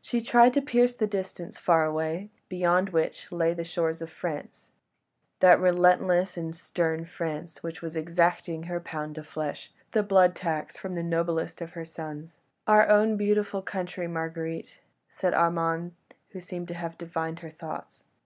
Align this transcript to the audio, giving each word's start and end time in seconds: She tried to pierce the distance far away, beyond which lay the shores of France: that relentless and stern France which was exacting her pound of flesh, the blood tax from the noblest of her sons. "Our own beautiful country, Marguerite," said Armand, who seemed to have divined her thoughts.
She 0.00 0.20
tried 0.20 0.54
to 0.54 0.62
pierce 0.62 0.94
the 0.94 1.08
distance 1.08 1.58
far 1.58 1.84
away, 1.84 2.30
beyond 2.48 2.90
which 2.90 3.32
lay 3.32 3.52
the 3.54 3.64
shores 3.64 4.00
of 4.00 4.08
France: 4.08 4.70
that 5.40 5.58
relentless 5.58 6.36
and 6.36 6.54
stern 6.54 7.04
France 7.04 7.64
which 7.64 7.82
was 7.82 7.96
exacting 7.96 8.62
her 8.66 8.78
pound 8.78 9.18
of 9.18 9.26
flesh, 9.26 9.72
the 9.90 10.04
blood 10.04 10.36
tax 10.36 10.78
from 10.78 10.94
the 10.94 11.02
noblest 11.02 11.60
of 11.60 11.72
her 11.72 11.84
sons. 11.84 12.38
"Our 12.68 12.88
own 12.88 13.16
beautiful 13.16 13.62
country, 13.62 14.06
Marguerite," 14.06 14.78
said 15.08 15.34
Armand, 15.34 15.94
who 16.28 16.38
seemed 16.40 16.68
to 16.68 16.74
have 16.74 16.96
divined 16.96 17.40
her 17.40 17.50
thoughts. 17.50 18.04